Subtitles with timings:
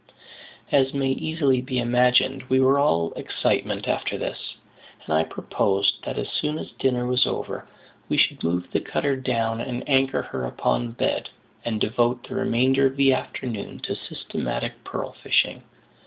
[0.71, 4.55] As may easily be imagined, we were all excitement after this;
[5.05, 7.67] and I proposed that, as soon as dinner was over,
[8.09, 11.29] we should move the cutter down and anchor her upon the bed,
[11.63, 15.61] and devote the remainder of the afternoon to systematic pearl fishing.